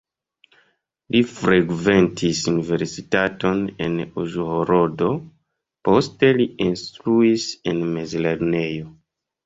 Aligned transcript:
Li 1.15 1.19
frekventis 1.31 2.39
universitaton 2.53 3.63
en 3.89 4.01
Uĵhorodo, 4.25 5.13
poste 5.91 6.35
li 6.43 6.53
instruis 6.73 7.51
en 7.75 7.89
mezlernejo. 7.97 8.95